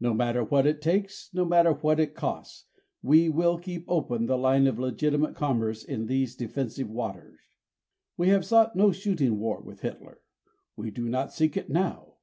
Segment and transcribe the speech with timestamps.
[0.00, 2.64] No matter what it takes, no matter what it costs,
[3.02, 7.40] we will keep open the line of legitimate commerce in these defensive water.
[8.16, 10.22] We have sought no shooting war with Hitler.
[10.74, 12.14] We do not seek it now.